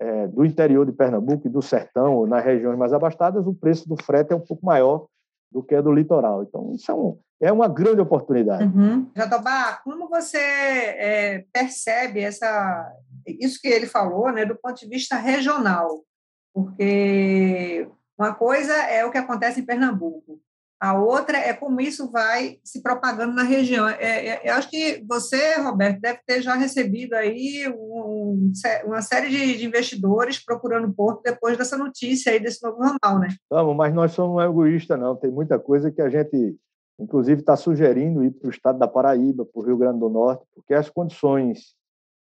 [0.00, 3.88] é, do interior de Pernambuco e do sertão, ou nas regiões mais abastadas, o preço
[3.88, 5.06] do frete é um pouco maior
[5.50, 6.42] do que a do litoral.
[6.42, 8.64] Então, isso é, um, é uma grande oportunidade.
[8.64, 9.10] Uhum.
[9.14, 12.92] Jatobá, como você é, percebe essa,
[13.26, 16.04] isso que ele falou né, do ponto de vista regional?
[16.52, 20.40] Porque uma coisa é o que acontece em Pernambuco,
[20.80, 23.88] a outra é como isso vai se propagando na região.
[23.88, 28.52] É, é, eu acho que você, Roberto, deve ter já recebido aí um,
[28.84, 33.28] uma série de, de, investidores procurando Porto depois dessa notícia aí desse novo ramal, né?
[33.50, 35.16] Vamos, mas nós somos egoístas, não.
[35.16, 36.54] Tem muita coisa que a gente,
[36.98, 40.44] inclusive, está sugerindo ir para o estado da Paraíba, para o Rio Grande do Norte,
[40.54, 41.74] porque as condições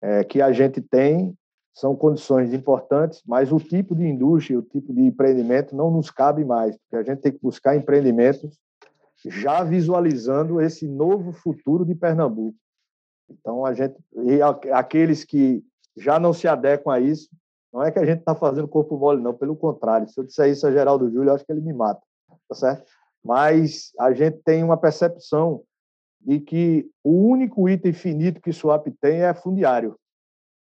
[0.02, 1.32] é, que a gente tem
[1.74, 6.44] são condições importantes, mas o tipo de indústria, o tipo de empreendimento não nos cabe
[6.44, 8.58] mais, porque a gente tem que buscar empreendimentos
[9.24, 12.56] já visualizando esse novo futuro de Pernambuco.
[13.30, 14.40] Então, a gente, e
[14.72, 15.64] aqueles que
[15.96, 17.28] já não se adequam a isso,
[17.72, 20.08] não é que a gente está fazendo corpo mole, não, pelo contrário.
[20.08, 22.02] Se eu disser isso a Geraldo Júlio, eu acho que ele me mata,
[22.48, 22.84] tá certo?
[23.24, 25.62] Mas a gente tem uma percepção
[26.20, 29.96] de que o único item finito que o SWAP tem é fundiário.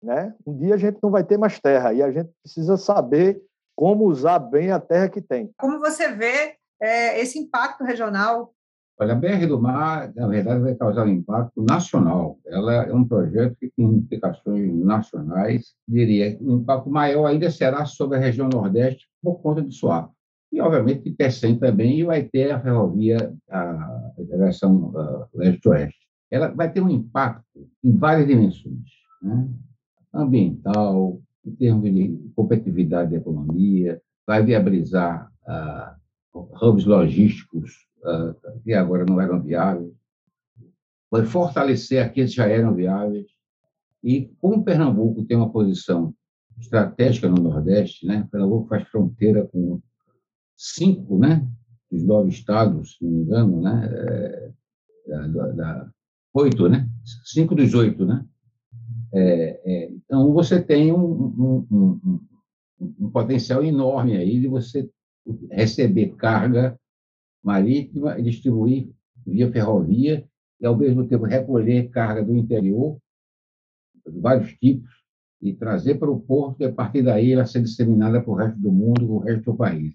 [0.03, 0.35] Né?
[0.47, 3.41] Um dia a gente não vai ter mais terra e a gente precisa saber
[3.77, 5.51] como usar bem a terra que tem.
[5.59, 8.53] Como você vê é, esse impacto regional?
[8.99, 12.39] Olha, a BR do Mar, na verdade, vai causar um impacto nacional.
[12.47, 15.73] Ela é um projeto que tem implicações nacionais.
[15.89, 20.13] Diria que o impacto maior ainda será sobre a região Nordeste por conta de Suape.
[20.53, 24.93] E, obviamente, de Pecém também, e vai ter a ferrovia, a direção
[25.33, 26.01] leste-oeste.
[26.31, 28.85] Ela vai ter um impacto em várias dimensões.
[29.23, 29.49] Né?
[30.13, 35.97] Ambiental, em termos de competitividade da economia, vai viabilizar ah,
[36.35, 39.93] hubs logísticos ah, que agora não eram viáveis,
[41.11, 43.27] vai fortalecer aqueles que já eram viáveis.
[44.03, 46.15] E como Pernambuco tem uma posição
[46.59, 48.27] estratégica no Nordeste, né?
[48.31, 49.81] Pernambuco faz fronteira com
[50.57, 51.47] cinco, né?
[51.91, 53.89] Dos nove estados, se não me engano, né?
[53.93, 54.51] É,
[55.29, 55.91] da, da,
[56.35, 56.89] oito, né?
[57.25, 58.25] Cinco dos oito, né?
[59.13, 62.21] É, é, então, você tem um, um, um,
[63.01, 64.89] um, potencial enorme aí de você
[65.51, 66.79] receber carga
[67.43, 68.91] marítima e distribuir
[69.27, 70.25] via ferrovia
[70.61, 72.99] e, ao mesmo tempo, recolher carga do interior,
[74.07, 74.91] de vários tipos,
[75.43, 78.61] e trazer para o porto e, a partir daí, ela ser disseminada para o resto
[78.61, 79.95] do mundo, para o resto do país.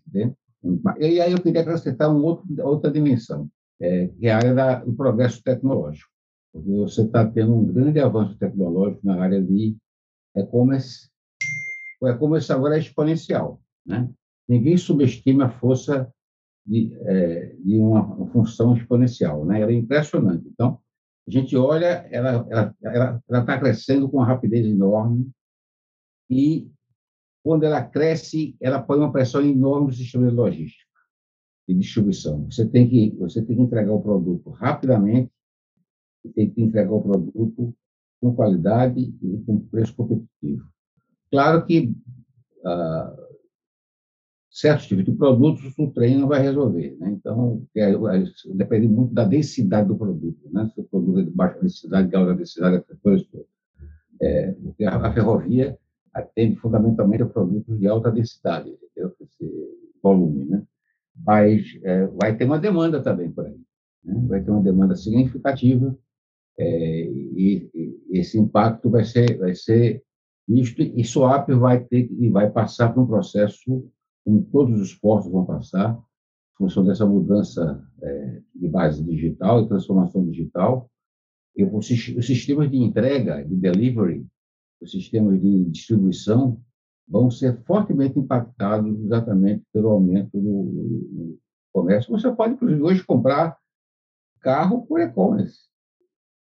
[1.00, 3.48] E aí eu queria acrescentar outra dimensão,
[3.80, 6.15] é, que é a área da, do progresso tecnológico.
[6.56, 9.76] Porque você está tendo um grande avanço tecnológico na área de
[10.38, 11.10] e-commerce.
[12.00, 13.62] O e-commerce agora é exponencial.
[13.86, 14.10] Né?
[14.48, 16.10] Ninguém subestima a força
[16.66, 19.44] de, é, de uma, função exponencial.
[19.46, 19.60] Né?
[19.60, 20.48] Ela é impressionante.
[20.48, 20.80] Então,
[21.28, 22.48] a gente olha, ela
[23.30, 25.30] está crescendo com uma rapidez enorme
[26.30, 26.72] e,
[27.44, 30.86] quando ela cresce, ela põe uma pressão enorme no sistema de logística
[31.68, 32.46] e distribuição.
[32.50, 35.35] Você tem que você tem que entregar o produto rapidamente,
[36.30, 37.74] tem que entregar o produto
[38.22, 40.66] com qualidade e com preço competitivo.
[41.30, 41.96] Claro que
[42.66, 43.16] ah,
[44.56, 46.96] certos tipos de produtos o trem não vai resolver.
[46.98, 47.12] Né?
[47.12, 50.50] Então, é, é, depende muito da densidade do produto.
[50.50, 50.72] Né?
[50.74, 53.48] Se o produto é de baixa densidade, de alta densidade, essas coisas todas.
[54.22, 54.56] É,
[54.88, 55.78] a, a, ferrovia
[56.14, 59.14] atende fundamentalmente a produtos de alta densidade, entendeu?
[59.20, 59.52] esse
[60.02, 60.46] volume.
[60.46, 60.64] Né?
[61.26, 63.60] Mas é, vai ter uma demanda também por aí.
[64.06, 64.24] Né?
[64.26, 65.98] Vai ter uma demanda significativa
[66.58, 70.04] é, e, e, esse impacto vai ser, vai ser
[70.48, 73.86] visto e SWAP vai ter e vai passar por um processo
[74.24, 79.68] como todos os portos vão passar, em função dessa mudança é, de base digital e
[79.68, 80.90] transformação digital,
[81.56, 84.26] e os sistemas de entrega, de delivery,
[84.82, 86.60] os sistemas de distribuição
[87.08, 91.40] vão ser fortemente impactados exatamente pelo aumento do, do
[91.72, 92.12] comércio.
[92.12, 93.58] Você pode, inclusive, hoje comprar
[94.42, 95.60] carro por e-commerce.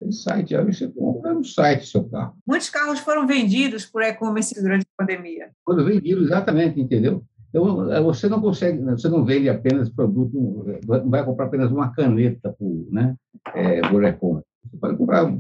[0.01, 2.37] Tem site, aí você compra no site seu carro.
[2.47, 5.51] Muitos carros foram vendidos por e-commerce durante a pandemia.
[5.65, 7.25] Foram vendidos, exatamente, entendeu?
[7.49, 10.37] Então, é, você não consegue, você não vende apenas produto,
[10.87, 13.15] não vai comprar apenas uma caneta por, né,
[13.55, 14.47] é, por e-commerce.
[14.65, 15.33] Você pode comprar,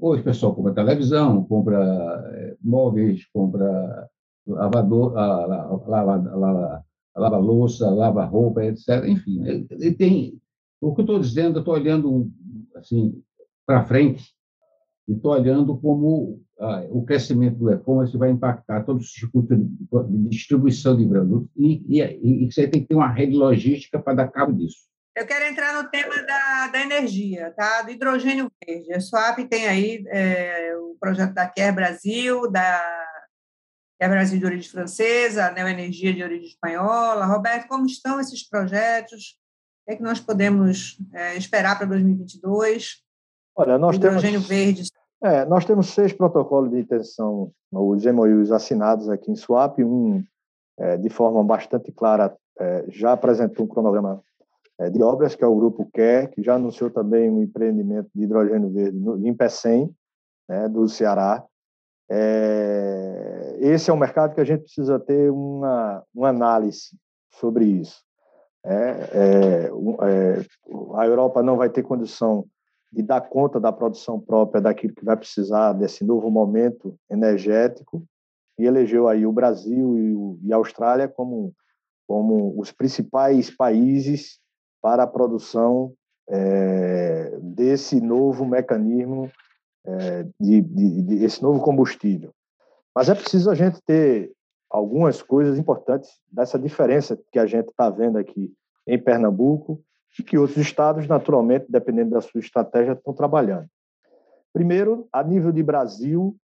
[0.00, 4.08] hoje o pessoal compra televisão, compra móveis, compra
[4.46, 9.04] lavador, lava, lava, lava louça, lava roupa, etc.
[9.06, 10.40] Enfim, ele tem,
[10.80, 12.30] o que eu estou dizendo, eu estou olhando
[12.76, 13.22] assim
[13.70, 14.34] para frente
[15.06, 20.28] e estou olhando como ah, o crescimento do e-commerce vai impactar todo o circuito de,
[20.28, 24.28] distribuição de produtos e, e, e, você tem que ter uma rede logística para dar
[24.28, 24.90] cabo disso.
[25.16, 27.82] Eu quero entrar no tema da, da energia, tá?
[27.82, 28.92] do hidrogênio verde.
[28.92, 33.06] A SWAP tem aí é, o projeto da Quer Brasil, da
[34.00, 37.24] Quer Brasil de origem francesa, a Neoenergia de origem espanhola.
[37.24, 39.36] Roberto, como estão esses projetos?
[39.82, 43.08] O que, é que nós podemos é, esperar para 2022?
[43.56, 44.48] Olha, nós hidrogênio temos...
[44.48, 44.90] verde
[45.22, 50.24] é, nós temos seis protocolos de intenção, os MOUs assinados aqui em Swap, um
[50.78, 54.22] é, de forma bastante clara é, já apresentou um cronograma
[54.78, 58.24] é, de obras, que é o Grupo QUER, que já anunciou também um empreendimento de
[58.24, 59.94] hidrogênio verde no, em Pecém,
[60.48, 61.44] né, do Ceará.
[62.10, 66.96] É, esse é um mercado que a gente precisa ter uma, uma análise
[67.34, 68.02] sobre isso.
[68.64, 69.70] É, é,
[70.96, 72.46] a Europa não vai ter condição
[72.92, 78.04] de dar conta da produção própria daquilo que vai precisar desse novo momento energético
[78.58, 81.54] e elegeu aí o Brasil e, o, e a Austrália como
[82.06, 84.40] como os principais países
[84.82, 85.94] para a produção
[86.28, 89.30] é, desse novo mecanismo
[89.86, 92.32] é, de, de, de esse novo combustível.
[92.92, 94.32] Mas é preciso a gente ter
[94.68, 98.52] algumas coisas importantes dessa diferença que a gente está vendo aqui
[98.88, 99.80] em Pernambuco
[100.26, 103.68] que outros estados, naturalmente, dependendo da sua estratégia, estão trabalhando.
[104.52, 106.36] Primeiro, a nível de Brasil,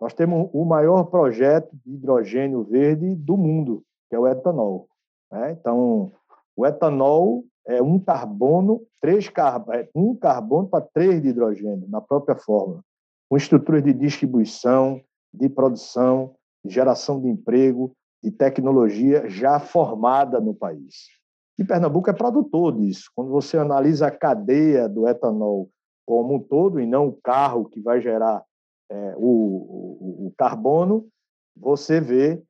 [0.00, 4.88] nós temos o maior projeto de hidrogênio verde do mundo, que é o etanol.
[5.30, 5.52] Né?
[5.52, 6.12] Então,
[6.56, 9.64] o etanol é um carbono, três car...
[9.70, 12.82] É um carbono para três de hidrogênio, na própria fórmula,
[13.28, 15.00] com estruturas de distribuição,
[15.34, 17.92] de produção, de geração de emprego,
[18.22, 21.17] de tecnologia já formada no país.
[21.58, 23.10] E Pernambuco é produtor disso.
[23.14, 25.68] Quando você analisa a cadeia do etanol
[26.06, 28.42] como um todo, e não o carro que vai gerar
[28.90, 31.06] é, o, o, o, carbono,
[31.54, 32.42] você vê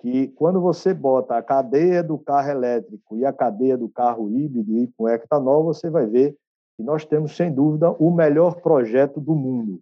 [0.00, 4.76] que quando você bota a cadeia do carro elétrico e a cadeia do carro híbrido
[4.78, 6.36] e com etanol, você vai ver
[6.76, 9.80] que nós temos, sem dúvida, o melhor projeto do mundo.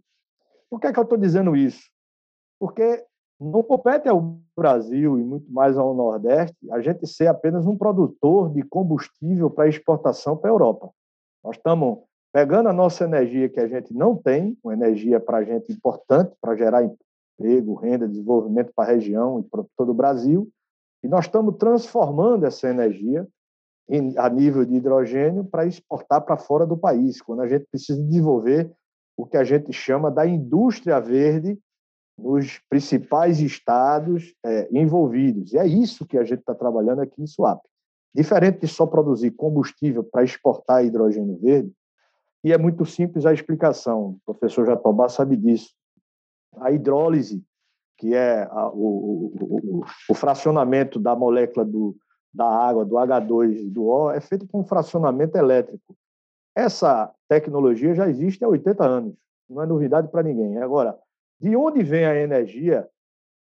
[0.69, 1.89] Por que, é que eu estou dizendo isso?
[2.59, 3.05] Porque
[3.41, 8.53] não compete ao Brasil e muito mais ao Nordeste a gente ser apenas um produtor
[8.53, 10.91] de combustível para exportação para a Europa.
[11.43, 11.99] Nós estamos
[12.33, 16.35] pegando a nossa energia que a gente não tem, uma energia para a gente importante
[16.41, 20.49] para gerar emprego, renda, desenvolvimento para a região e para todo o Brasil,
[21.03, 23.29] e nós estamos transformando essa energia
[23.89, 28.03] em, a nível de hidrogênio para exportar para fora do país, quando a gente precisa
[28.03, 28.73] desenvolver
[29.17, 31.59] o que a gente chama da indústria verde
[32.17, 35.53] nos principais estados é, envolvidos.
[35.53, 37.67] E é isso que a gente está trabalhando aqui em Suape.
[38.15, 41.73] Diferente de só produzir combustível para exportar hidrogênio verde,
[42.45, 45.71] e é muito simples a explicação, o professor Jatobá sabe disso.
[46.59, 47.43] A hidrólise,
[47.97, 51.97] que é a, o, o, o, o, fracionamento da molécula do,
[52.33, 55.97] da água, do H2 e do O, é feito com fracionamento elétrico.
[56.55, 59.15] Essa tecnologia já existe há 80 anos,
[59.49, 60.59] não é novidade para ninguém.
[60.59, 60.99] Agora,
[61.45, 62.89] de onde vem a energia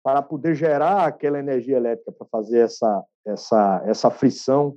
[0.03, 4.75] para poder gerar aquela energia elétrica para fazer essa, essa, essa frição,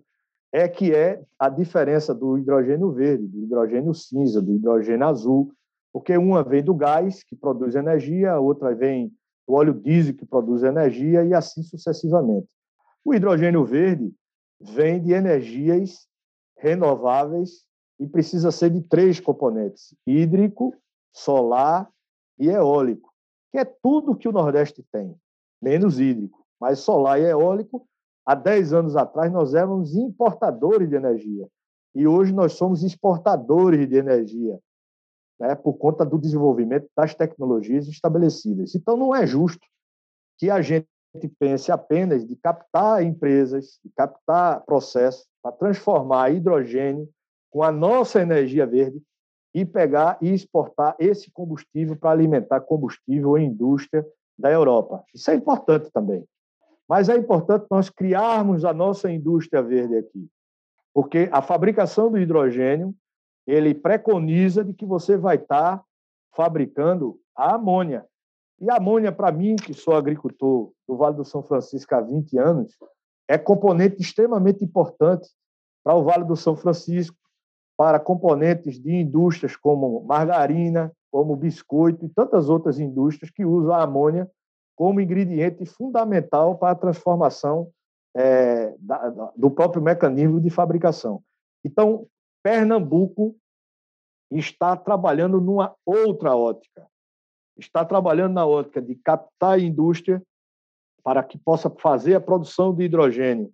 [0.52, 5.50] é que é a diferença do hidrogênio verde, do hidrogênio cinza, do hidrogênio azul,
[5.94, 9.10] porque uma vem do gás, que produz energia, a outra vem
[9.48, 12.46] do óleo diesel, que produz energia, e assim sucessivamente.
[13.02, 14.12] O hidrogênio verde
[14.60, 16.06] vem de energias
[16.58, 17.64] renováveis
[17.98, 20.74] e precisa ser de três componentes: hídrico,
[21.14, 21.90] solar
[22.38, 23.12] e eólico,
[23.52, 25.14] que é tudo que o Nordeste tem,
[25.60, 26.44] menos hídrico.
[26.60, 27.86] Mas solar e eólico,
[28.24, 31.48] há 10 anos atrás, nós éramos importadores de energia.
[31.94, 34.58] E hoje nós somos exportadores de energia,
[35.38, 38.74] né, por conta do desenvolvimento das tecnologias estabelecidas.
[38.74, 39.66] Então, não é justo
[40.38, 40.86] que a gente
[41.38, 47.08] pense apenas de captar empresas, de captar processos para transformar hidrogênio
[47.50, 49.02] com a nossa energia verde
[49.56, 54.06] e pegar e exportar esse combustível para alimentar combustível em indústria
[54.38, 55.02] da Europa.
[55.14, 56.28] Isso é importante também.
[56.86, 60.28] Mas é importante nós criarmos a nossa indústria verde aqui,
[60.92, 62.94] porque a fabricação do hidrogênio
[63.46, 65.82] ele preconiza de que você vai estar
[66.34, 68.04] fabricando a amônia.
[68.60, 72.36] E a amônia, para mim, que sou agricultor do Vale do São Francisco há 20
[72.36, 72.76] anos,
[73.26, 75.30] é componente extremamente importante
[75.82, 77.16] para o Vale do São Francisco,
[77.76, 83.82] para componentes de indústrias como margarina, como biscoito e tantas outras indústrias que usam a
[83.82, 84.30] amônia
[84.74, 87.70] como ingrediente fundamental para a transformação
[88.14, 91.22] é, da, do próprio mecanismo de fabricação.
[91.64, 92.06] Então,
[92.42, 93.36] Pernambuco
[94.30, 96.86] está trabalhando numa outra ótica.
[97.58, 100.22] Está trabalhando na ótica de captar a indústria
[101.02, 103.52] para que possa fazer a produção de hidrogênio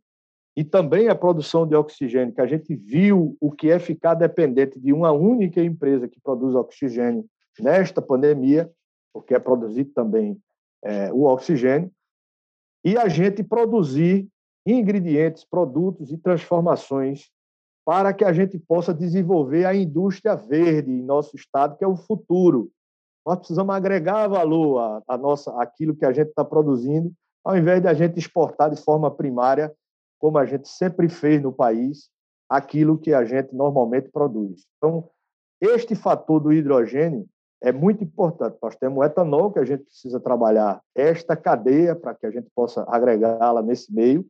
[0.56, 4.78] e também a produção de oxigênio, que a gente viu o que é ficar dependente
[4.78, 7.24] de uma única empresa que produz oxigênio
[7.58, 8.70] nesta pandemia,
[9.12, 10.38] porque é produzido também
[10.84, 11.90] é, o oxigênio,
[12.84, 14.28] e a gente produzir
[14.66, 17.30] ingredientes, produtos e transformações
[17.84, 21.96] para que a gente possa desenvolver a indústria verde em nosso estado, que é o
[21.96, 22.70] futuro.
[23.26, 27.12] Nós precisamos agregar valor a nossa, aquilo que a gente está produzindo,
[27.44, 29.72] ao invés de a gente exportar de forma primária
[30.22, 32.08] como a gente sempre fez no país,
[32.48, 34.64] aquilo que a gente normalmente produz.
[34.76, 35.10] Então,
[35.60, 37.26] este fator do hidrogênio
[37.60, 38.56] é muito importante.
[38.62, 42.48] Nós temos o etanol, que a gente precisa trabalhar esta cadeia para que a gente
[42.54, 44.24] possa agregá-la nesse meio,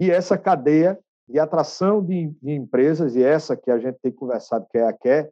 [0.00, 4.66] e essa cadeia de atração de, de, empresas, e essa que a gente tem conversado,
[4.70, 5.30] que é a QE,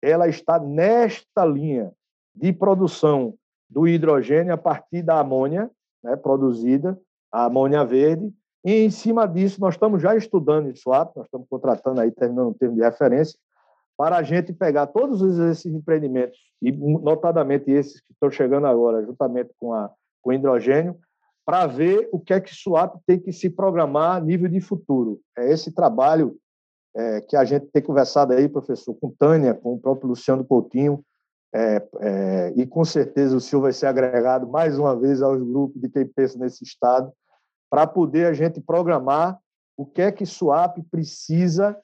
[0.00, 1.92] ela está nesta linha
[2.32, 3.34] de produção
[3.68, 5.68] do hidrogênio a partir da amônia
[6.04, 6.96] né, produzida,
[7.32, 8.32] a amônia verde,
[8.64, 12.48] e, em cima disso, nós estamos já estudando em swap, nós estamos contratando aí, terminando
[12.48, 13.38] um termo de referência,
[13.96, 19.50] para a gente pegar todos esses empreendimentos, e notadamente esses que estão chegando agora, juntamente
[19.58, 19.90] com, a,
[20.22, 20.96] com o hidrogênio,
[21.44, 25.20] para ver o que é que swap tem que se programar a nível de futuro.
[25.36, 26.36] É esse trabalho
[26.94, 31.04] é, que a gente tem conversado aí, professor, com Tânia, com o próprio Luciano Coutinho,
[31.52, 35.80] é, é, e com certeza o senhor vai ser agregado mais uma vez aos grupos
[35.80, 37.12] de quem pensa nesse Estado,
[37.70, 39.38] para poder a gente programar
[39.76, 41.78] o que é que SUAP precisa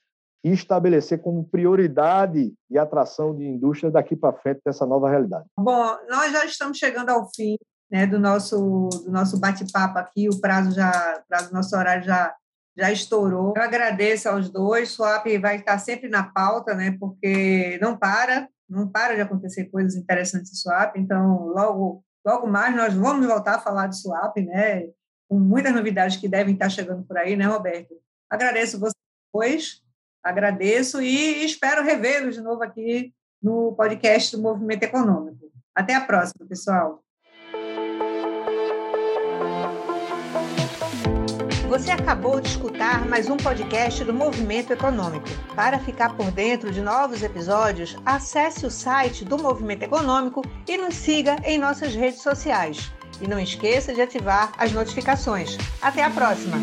[0.45, 5.47] estabelecer como prioridade de atração de indústria daqui para frente dessa nova realidade.
[5.59, 7.57] Bom, nós já estamos chegando ao fim
[7.91, 12.35] né, do nosso do nosso bate-papo aqui, o prazo já, o prazo nosso horário já
[12.79, 13.55] já estourou.
[13.57, 14.91] Eu agradeço aos dois.
[14.91, 16.95] Swap vai estar sempre na pauta, né?
[17.01, 20.95] Porque não para, não para de acontecer coisas interessantes em Swap.
[20.95, 24.89] Então, logo Logo mais nós vamos voltar a falar de swap, né?
[25.29, 27.95] Com muitas novidades que devem estar chegando por aí, né, Roberto?
[28.31, 29.83] Agradeço vocês,
[30.23, 33.13] agradeço e espero revê-los de novo aqui
[33.43, 35.51] no podcast do Movimento Econômico.
[35.75, 37.03] Até a próxima, pessoal.
[41.69, 45.27] Você acabou de escutar mais um podcast do Movimento Econômico.
[45.55, 50.95] Para ficar por dentro de novos episódios, acesse o site do Movimento Econômico e nos
[50.95, 52.91] siga em nossas redes sociais.
[53.21, 55.57] E não esqueça de ativar as notificações.
[55.81, 56.57] Até a próxima!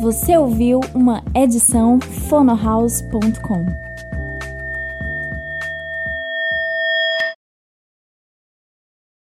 [0.00, 1.98] Você ouviu uma edição
[2.28, 3.83] fonohouse.com.